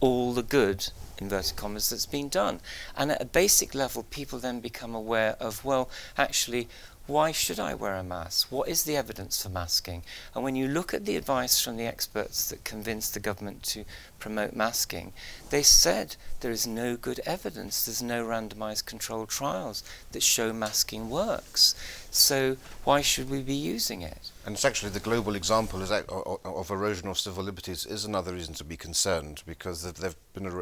[0.00, 2.60] all the good inverted commas that's been done
[2.96, 6.68] and at a basic level people then become aware of well actually
[7.08, 8.52] why should I wear a mask?
[8.52, 10.02] What is the evidence for masking?
[10.34, 13.86] And when you look at the advice from the experts that convinced the government to
[14.18, 15.14] promote masking,
[15.48, 21.08] they said there is no good evidence, there's no randomized controlled trials that show masking
[21.08, 21.74] works.
[22.10, 24.30] So why should we be using it?
[24.44, 28.64] And it's actually the global example of erosion of civil liberties is another reason to
[28.64, 30.60] be concerned because there have been a,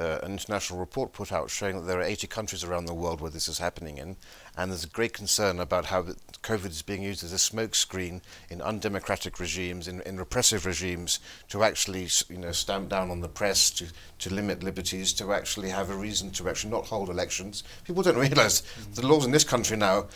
[0.00, 3.20] uh, an international report put out showing that there are 80 countries around the world
[3.20, 4.16] where this is happening in,
[4.56, 6.02] and there's a great concern about how
[6.42, 11.64] COVID is being used as a smokescreen in undemocratic regimes, in, in repressive regimes, to
[11.64, 13.86] actually you know stamp down on the press, to,
[14.18, 17.64] to limit liberties, to actually have a reason to actually not hold elections.
[17.84, 18.60] People don't realise
[18.94, 20.06] the laws in this country now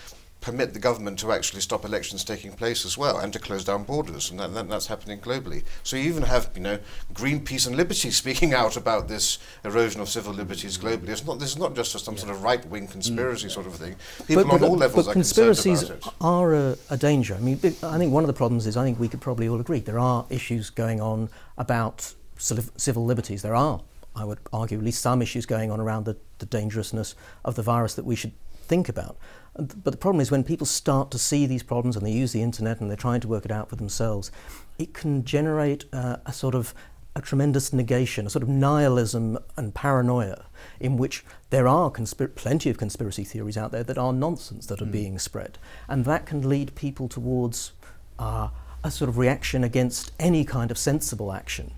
[0.40, 3.82] permit the government to actually stop elections taking place as well and to close down
[3.82, 5.64] borders and that, that, that's happening globally.
[5.82, 6.78] So you even have you know
[7.12, 11.08] Greenpeace and Liberty speaking out about this erosion of civil liberties globally.
[11.08, 12.20] It's not this is not just some yeah.
[12.20, 13.50] sort of right-wing conspiracy mm.
[13.50, 13.96] sort of thing.
[14.26, 17.34] People but, but, on all levels but are conspiracies are a, a, danger.
[17.34, 19.60] I mean I think one of the problems is I think we could probably all
[19.60, 23.42] agree there are issues going on about civil liberties.
[23.42, 23.80] There are
[24.14, 27.62] I would argue at least some issues going on around the, the dangerousness of the
[27.62, 28.32] virus that we should
[28.68, 29.16] think about
[29.58, 32.42] but the problem is when people start to see these problems and they use the
[32.42, 34.30] internet and they're trying to work it out for themselves,
[34.78, 36.74] it can generate uh, a sort of
[37.16, 40.44] a tremendous negation, a sort of nihilism and paranoia,
[40.78, 44.80] in which there are conspir- plenty of conspiracy theories out there that are nonsense that
[44.80, 44.92] are mm.
[44.92, 45.58] being spread.
[45.88, 47.72] And that can lead people towards
[48.20, 48.50] uh,
[48.84, 51.72] a sort of reaction against any kind of sensible action.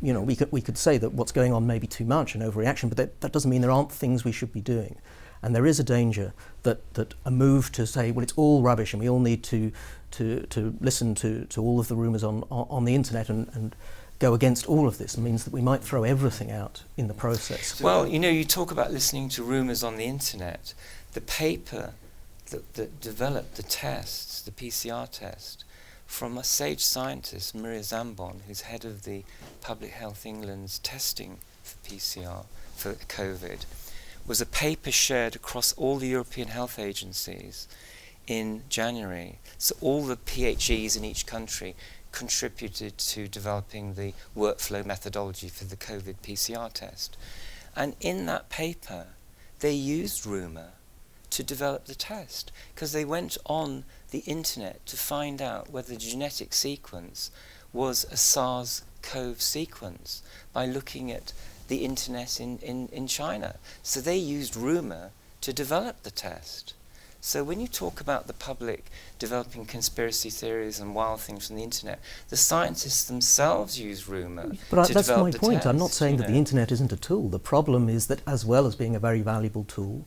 [0.00, 2.34] You know, we could, we could say that what's going on may be too much,
[2.34, 4.96] an overreaction, but that, that doesn't mean there aren't things we should be doing.
[5.46, 6.32] And there is a danger
[6.64, 9.70] that, that a move to say, well, it's all rubbish and we all need to,
[10.10, 13.76] to, to listen to, to all of the rumours on, on the internet and, and
[14.18, 17.80] go against all of this means that we might throw everything out in the process.
[17.80, 20.74] Well, you know, you talk about listening to rumours on the internet.
[21.12, 21.92] The paper
[22.50, 25.64] that, that developed the tests, the PCR test,
[26.06, 29.22] from a sage scientist, Maria Zambon, who's head of the
[29.60, 33.64] Public Health England's testing for PCR for COVID,
[34.26, 37.68] was a paper shared across all the European health agencies
[38.26, 39.38] in January.
[39.58, 41.76] So all the PHEs in each country
[42.12, 47.16] contributed to developing the workflow methodology for the COVID PCR test.
[47.76, 49.08] And in that paper,
[49.60, 50.70] they used rumour
[51.30, 55.98] to develop the test because they went on the internet to find out whether the
[55.98, 57.30] genetic sequence
[57.72, 61.32] was a SARS CoV sequence by looking at
[61.68, 63.56] the internet in, in, in China.
[63.82, 66.74] So they used rumour to develop the test.
[67.20, 68.84] So when you talk about the public
[69.18, 71.98] developing conspiracy theories and wild things from the internet,
[72.28, 74.52] the scientists themselves use rumour.
[74.70, 75.56] But I, that's my point.
[75.56, 76.32] Test, I'm not saying that know.
[76.34, 77.28] the internet isn't a tool.
[77.28, 80.06] The problem is that, as well as being a very valuable tool,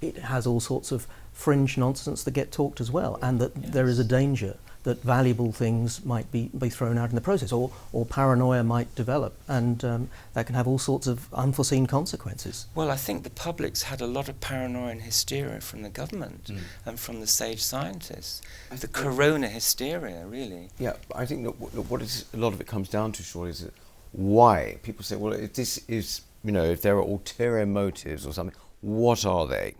[0.00, 3.70] it has all sorts of fringe nonsense that get talked as well, and that yes.
[3.72, 7.52] there is a danger that valuable things might be, be thrown out in the process,
[7.52, 12.66] or, or paranoia might develop, and um, that can have all sorts of unforeseen consequences.
[12.74, 16.44] Well, I think the public's had a lot of paranoia and hysteria from the government
[16.44, 16.60] mm.
[16.84, 18.42] and from the sage scientists.
[18.70, 20.68] I the corona hysteria, really.
[20.78, 21.52] Yeah, I think that
[21.90, 23.68] what is, a lot of it comes down to, surely, is
[24.12, 28.32] why people say, well, if this is, you know, if there are ulterior motives or
[28.34, 29.74] something, what are they?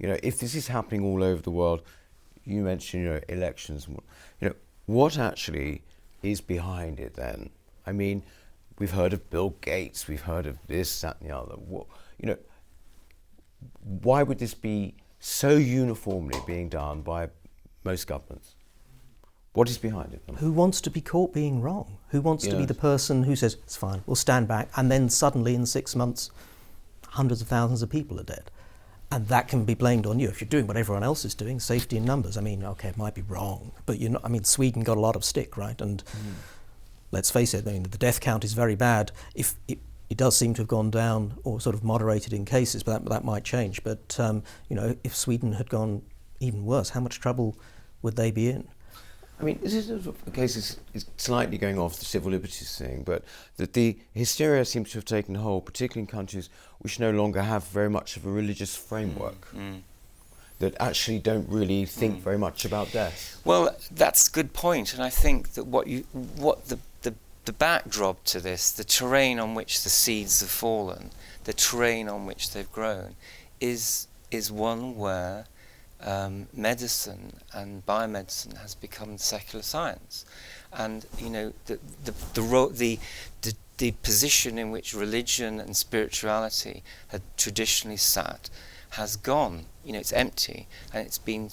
[0.00, 1.82] You know, if this is happening all over the world,
[2.48, 3.86] you mentioned, you know, elections.
[4.40, 4.54] You know,
[4.86, 5.82] what actually
[6.22, 7.50] is behind it then?
[7.86, 8.22] I mean,
[8.78, 11.54] we've heard of Bill Gates, we've heard of this, that, and the other.
[11.54, 11.86] What,
[12.18, 12.38] you know,
[13.82, 17.28] why would this be so uniformly being done by
[17.84, 18.54] most governments?
[19.52, 20.22] What is behind it?
[20.36, 21.98] Who wants to be caught being wrong?
[22.10, 22.54] Who wants yes.
[22.54, 25.66] to be the person who says, it's fine, we'll stand back, and then suddenly in
[25.66, 26.30] six months,
[27.08, 28.50] hundreds of thousands of people are dead?
[29.10, 31.60] And that can be blamed on you if you're doing what everyone else is doing
[31.60, 32.36] safety in numbers.
[32.36, 35.00] I mean okay it might be wrong but you know i mean sweden got a
[35.00, 35.80] lot of stick right?
[35.80, 36.34] And mm.
[37.10, 39.12] let's face it i mean the death count is very bad.
[39.34, 39.78] If it,
[40.10, 43.10] it does seem to have gone down or sort of moderated in cases but that,
[43.10, 43.82] that might change.
[43.82, 46.02] But um, you know if sweden had gone
[46.40, 47.58] even worse how much trouble
[48.02, 48.68] would they be in
[49.40, 53.02] I mean, this is a case is, is slightly going off the civil liberties thing,
[53.04, 53.22] but
[53.56, 57.64] that the hysteria seems to have taken hold, particularly in countries which no longer have
[57.68, 59.52] very much of a religious framework.
[59.52, 59.58] Mm.
[59.58, 59.80] mm.
[60.58, 62.20] That actually don't really think mm.
[62.20, 63.40] very much about death.
[63.44, 66.00] Well, that's a good point, and I think that what you,
[66.34, 71.10] what the, the the backdrop to this, the terrain on which the seeds have fallen,
[71.44, 73.14] the terrain on which they've grown,
[73.60, 75.44] is is one where
[76.00, 80.24] um, medicine and biomedicine has become secular science,
[80.72, 82.98] and you know the the the, ro- the
[83.42, 88.50] the the position in which religion and spirituality had traditionally sat
[88.90, 89.66] has gone.
[89.84, 91.50] You know, it's empty, and it's been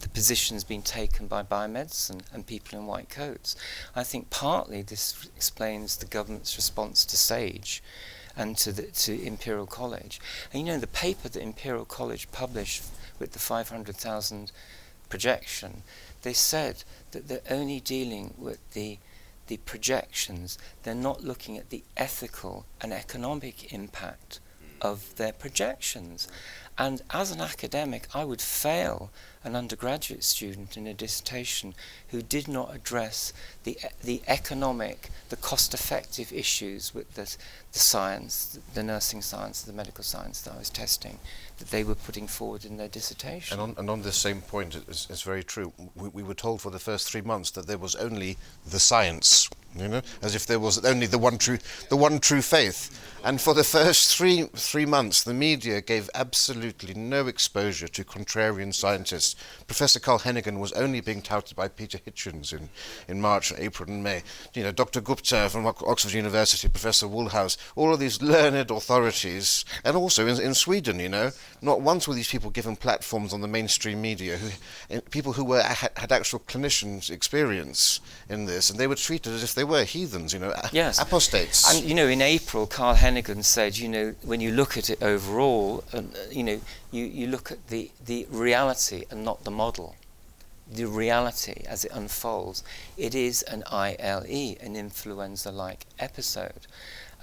[0.00, 3.56] the position's been taken by biomedicine and people in white coats.
[3.96, 7.82] I think partly this explains the government's response to SAGE
[8.36, 10.20] and to the, to Imperial College.
[10.52, 12.82] And you know, the paper that Imperial College published
[13.18, 14.52] with the 500,000
[15.08, 15.82] projection,
[16.22, 18.98] they said that they're only dealing with the
[19.46, 20.58] the projections.
[20.82, 24.40] They're not looking at the ethical and economic impact
[24.80, 26.28] of their projections.
[26.76, 29.10] And as an academic, I would fail
[29.44, 31.74] an undergraduate student in a dissertation
[32.08, 33.32] who did not address
[33.62, 37.36] the, the economic, the cost effective issues with the,
[37.72, 41.18] the science, the nursing science, the medical science that I was testing,
[41.58, 43.58] that they were putting forward in their dissertation.
[43.58, 45.72] And on, and on this same point, it's, it's very true.
[45.94, 48.36] We, we were told for the first three months that there was only
[48.68, 51.58] the science, you know, as if there was only the one true,
[51.88, 53.00] the one true faith.
[53.24, 58.74] And for the first three three months, the media gave absolutely no exposure to contrarian
[58.74, 59.34] scientists.
[59.66, 62.68] Professor Carl Heneghan was only being touted by Peter Hitchens in,
[63.08, 64.22] in March, April, and May.
[64.52, 65.00] You know, Dr.
[65.00, 70.52] Gupta from Oxford University, Professor Woolhouse, all of these learned authorities, and also in, in
[70.52, 71.30] Sweden, you know,
[71.62, 74.50] not once were these people given platforms on the mainstream media, who,
[74.90, 79.32] eh, people who were had, had actual clinicians' experience in this, and they were treated
[79.32, 81.00] as if they were heathens, you know, yes.
[81.00, 81.72] apostates.
[81.72, 85.02] And you know, in April, Carl Heneghan said, you know, when you look at it
[85.02, 86.60] overall, uh, you know,
[86.90, 89.96] you, you look at the, the reality and not the model.
[90.70, 92.64] The reality as it unfolds,
[92.96, 96.66] it is an ILE, an influenza-like episode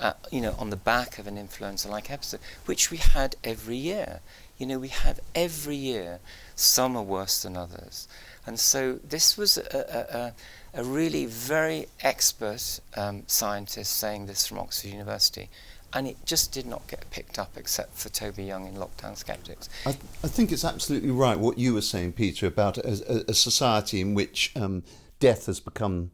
[0.02, 4.20] uh, you know, on the back of an influenza-like episode, which we had every year.
[4.58, 6.20] You know, we had every year.
[6.56, 8.08] Some are worse than others,
[8.46, 10.34] and so this was a, a, a
[10.78, 15.50] really very expert um, scientist saying this from Oxford University.
[15.94, 19.68] And it just did not get picked up except for Toby Young in Lockdown Sceptics.
[19.86, 19.90] I,
[20.24, 24.00] I think it's absolutely right what you were saying, Peter, about a, a, a society
[24.00, 24.84] in which um,
[25.20, 26.12] death has become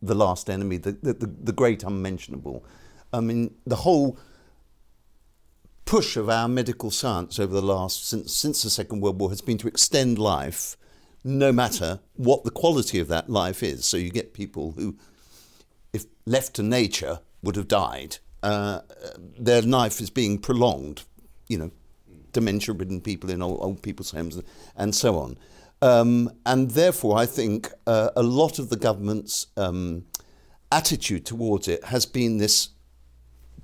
[0.00, 2.64] the last enemy, the, the, the great unmentionable.
[3.12, 4.18] I mean, the whole
[5.84, 9.40] push of our medical science over the last since since the Second World War has
[9.40, 10.76] been to extend life,
[11.24, 13.84] no matter what the quality of that life is.
[13.84, 14.96] So you get people who,
[15.92, 18.18] if left to nature, would have died.
[18.42, 18.80] Uh,
[19.38, 21.04] their life is being prolonged.
[21.48, 21.70] You know,
[22.32, 24.40] dementia-ridden people in old, old people's homes
[24.76, 25.38] and so on.
[25.80, 30.06] Um, and therefore, I think uh, a lot of the government's um,
[30.70, 32.68] attitude towards it has been this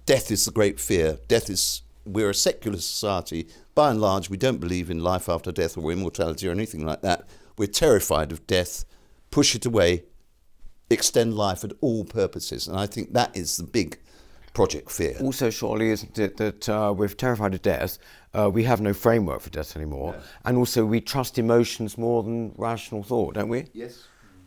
[0.05, 1.19] death is the great fear.
[1.29, 3.49] Death is, we're a secular society.
[3.75, 7.03] By and large, we don't believe in life after death or immortality or anything like
[7.03, 7.29] that.
[7.59, 8.85] We're terrified of death,
[9.31, 10.05] push it away,
[10.91, 12.69] extend life at all purposes.
[12.69, 13.99] And I think that is the big
[14.55, 15.17] project fear.
[15.21, 17.99] Also, surely, isn't it that uh, we're terrified of death,
[18.35, 20.25] uh, we have no framework for death anymore, yeah.
[20.45, 23.67] and also we trust emotions more than rational thought, don't we?
[23.73, 24.07] Yes.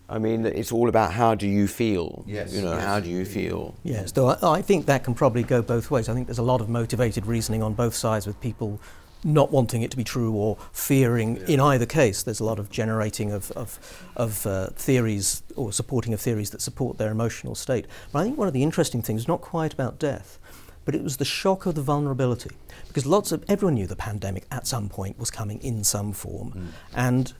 [0.09, 2.25] I mean, it's all about how do you feel?
[2.27, 2.53] Yes.
[2.53, 2.83] You know, yes.
[2.83, 3.75] how do you feel?
[3.83, 6.09] Yes, though I, I think that can probably go both ways.
[6.09, 8.81] I think there's a lot of motivated reasoning on both sides with people
[9.23, 11.47] not wanting it to be true or fearing yeah.
[11.47, 13.79] in either case there's a lot of generating of, of,
[14.15, 18.37] of uh, theories or supporting of theories that support their emotional state but i think
[18.37, 20.39] one of the interesting things is not quite about death
[20.83, 22.49] but it was the shock of the vulnerability
[22.87, 26.51] because lots of everyone knew the pandemic at some point was coming in some form
[26.51, 26.67] mm.
[26.95, 27.33] and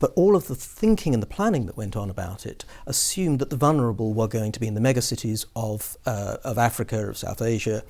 [0.00, 3.50] but all of the thinking and the planning that went on about it assumed that
[3.50, 7.42] the vulnerable were going to be in the megacities of, uh, of Africa, of South
[7.42, 7.84] Asia,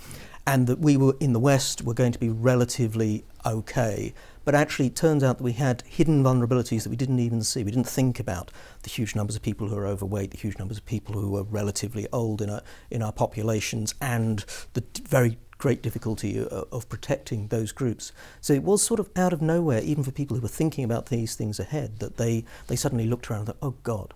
[0.50, 4.12] and that we were in the West were going to be relatively okay.
[4.44, 7.62] But actually, it turns out that we had hidden vulnerabilities that we didn't even see.
[7.62, 8.50] We didn't think about
[8.82, 11.44] the huge numbers of people who are overweight, the huge numbers of people who are
[11.44, 17.46] relatively old in our, in our populations, and the very great difficulty uh, of protecting
[17.46, 18.10] those groups.
[18.40, 21.10] So it was sort of out of nowhere, even for people who were thinking about
[21.10, 24.14] these things ahead, that they, they suddenly looked around and thought, oh God,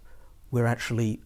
[0.51, 1.20] we're actually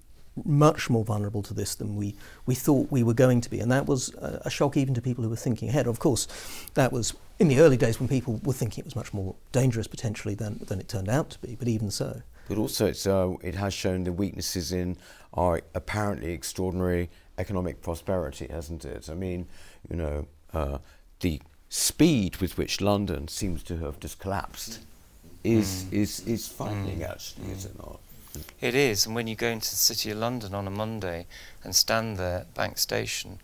[0.44, 2.14] much more vulnerable to this than we,
[2.46, 3.60] we thought we were going to be.
[3.60, 5.86] And that was a, a shock even to people who were thinking ahead.
[5.86, 6.26] Of course,
[6.74, 9.86] that was in the early days when people were thinking it was much more dangerous
[9.86, 12.22] potentially than, than it turned out to be, but even so.
[12.48, 14.96] But also, it's, uh, it has shown the weaknesses in
[15.34, 19.08] our apparently extraordinary economic prosperity, hasn't it?
[19.10, 19.46] I mean,
[19.90, 20.78] you know, uh,
[21.20, 24.80] the speed with which London seems to have just collapsed
[25.44, 25.92] is, mm.
[25.92, 27.10] is, is frightening, mm.
[27.10, 27.56] actually, mm.
[27.56, 28.00] is it not?
[28.60, 31.26] It is, and when you go into the City of London on a Monday
[31.64, 33.40] and stand there at Bank Station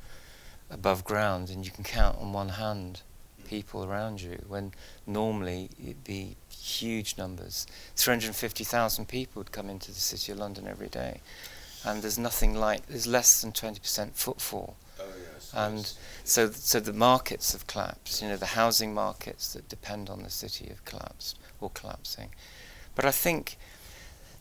[0.70, 3.02] above ground, and you can count on one hand
[3.44, 4.72] people around you, when
[5.06, 7.66] normally it'd be huge numbers.
[7.96, 11.20] 350,000 people would come into the City of London every day,
[11.84, 14.76] and there's nothing like, there's less than 20% footfall.
[14.98, 15.98] Oh, yes, and yes.
[16.24, 18.22] so, so the markets have collapsed.
[18.22, 22.30] You know, the housing markets that depend on the city have collapsed or collapsing.
[22.94, 23.56] But I think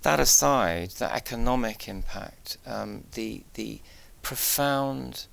[0.04, 3.82] that aside, the economic impact, um, the the
[4.22, 5.26] profound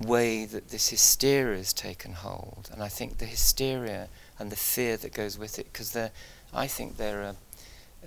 [0.00, 4.96] way that this hysteria has taken hold, and I think the hysteria and the fear
[4.96, 6.12] that goes with it, because they're,
[6.54, 7.36] I think they're a,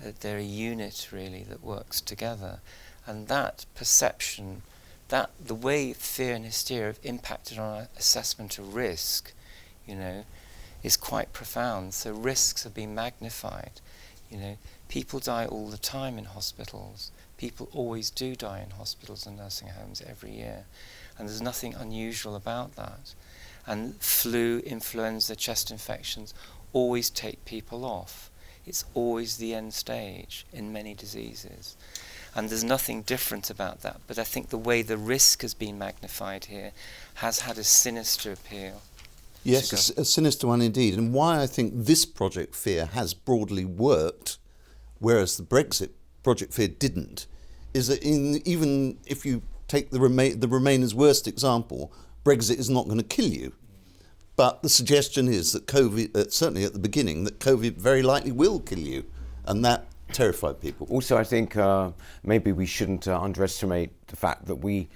[0.03, 2.59] uh, they're a unit really that works together,
[3.05, 4.63] and that perception
[5.09, 9.33] that the way fear and hysteria have impacted on our assessment of risk,
[9.85, 10.25] you know,
[10.81, 11.93] is quite profound.
[11.93, 13.81] So risks have been magnified.
[14.31, 14.57] You know,
[14.93, 17.11] people die all the time in hospitals.
[17.37, 20.65] People always do die in hospitals and nursing homes every year.
[21.17, 23.15] And there's nothing unusual about that.
[23.65, 26.35] And flu, influenza, chest infections
[26.73, 28.29] always take people off.
[28.67, 31.75] It's always the end stage in many diseases.
[32.35, 33.99] And there's nothing different about that.
[34.05, 36.71] But I think the way the risk has been magnified here
[37.15, 38.83] has had a sinister appeal.
[39.43, 40.93] Yes, a, sinister one indeed.
[40.99, 44.37] And why I think this Project Fear has broadly worked,
[45.03, 45.89] whereas the Brexit
[46.23, 47.27] Project Fear didn't,
[47.73, 51.91] is that in, even if you take the, Remain, the Remainers' worst example,
[52.23, 53.53] Brexit is not going to kill you.
[54.35, 58.31] But the suggestion is that COVID, uh, certainly at the beginning, that COVID very likely
[58.31, 59.03] will kill you.
[59.45, 60.87] And that terrified people.
[60.89, 61.91] Also, I think uh,
[62.23, 64.87] maybe we shouldn't uh, underestimate the fact that we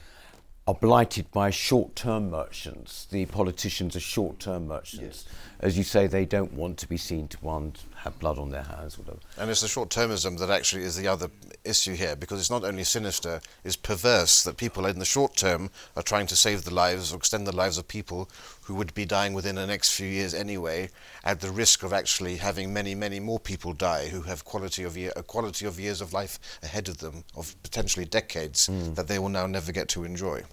[0.67, 3.07] are blighted by short-term merchants.
[3.09, 5.25] The politicians are short-term merchants.
[5.25, 5.25] Yes.
[5.61, 8.63] As you say, they don't want to be seen to want have blood on their
[8.63, 8.99] hands.
[8.99, 9.17] Whatever.
[9.37, 11.29] And it's the short-termism that actually is the other
[11.63, 15.69] issue here, because it's not only sinister, it's perverse that people in the short term
[15.95, 18.29] are trying to save the lives or extend the lives of people
[18.63, 20.89] who would be dying within the next few years anyway,
[21.23, 24.97] at the risk of actually having many, many more people die who have quality of
[24.97, 28.93] year, a quality of years of life ahead of them, of potentially decades, mm.
[28.95, 30.43] that they will now never get to enjoy.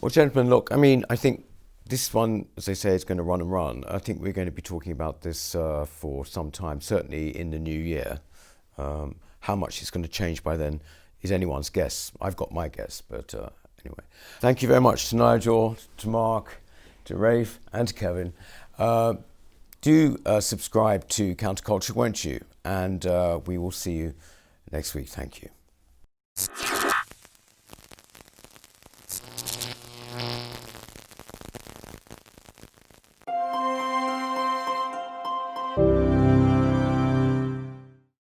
[0.00, 1.44] Well, gentlemen, look, I mean, I think
[1.84, 3.84] this one, as they say, is going to run and run.
[3.86, 7.50] I think we're going to be talking about this uh, for some time, certainly in
[7.50, 8.20] the new year.
[8.78, 10.80] Um, how much it's going to change by then
[11.20, 12.12] is anyone's guess.
[12.18, 13.50] I've got my guess, but uh,
[13.84, 14.04] anyway.
[14.38, 16.62] Thank you very much to Nigel, to Marc,
[17.04, 18.32] to Rafe, and to Kevin.
[18.78, 19.14] Uh,
[19.82, 22.42] do uh, subscribe to Counterculture, won't you?
[22.64, 24.14] And uh, we will see you
[24.72, 25.08] next week.
[25.08, 25.50] Thank you.